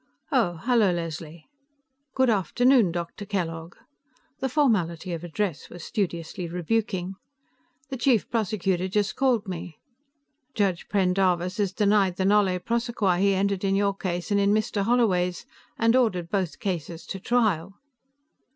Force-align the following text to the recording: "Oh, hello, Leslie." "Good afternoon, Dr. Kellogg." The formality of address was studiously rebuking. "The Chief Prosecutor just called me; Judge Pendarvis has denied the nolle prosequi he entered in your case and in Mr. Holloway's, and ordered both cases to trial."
"Oh, 0.31 0.57
hello, 0.63 0.91
Leslie." 0.91 1.45
"Good 2.15 2.31
afternoon, 2.31 2.91
Dr. 2.91 3.23
Kellogg." 3.23 3.75
The 4.39 4.49
formality 4.49 5.13
of 5.13 5.23
address 5.23 5.69
was 5.69 5.83
studiously 5.83 6.47
rebuking. 6.49 7.17
"The 7.91 7.97
Chief 7.97 8.27
Prosecutor 8.27 8.87
just 8.87 9.15
called 9.15 9.47
me; 9.47 9.77
Judge 10.55 10.89
Pendarvis 10.89 11.57
has 11.57 11.71
denied 11.71 12.15
the 12.15 12.25
nolle 12.25 12.57
prosequi 12.61 13.19
he 13.19 13.35
entered 13.35 13.63
in 13.63 13.75
your 13.75 13.93
case 13.93 14.31
and 14.31 14.39
in 14.39 14.53
Mr. 14.55 14.81
Holloway's, 14.85 15.45
and 15.77 15.95
ordered 15.95 16.31
both 16.31 16.57
cases 16.57 17.05
to 17.05 17.19
trial." 17.19 17.75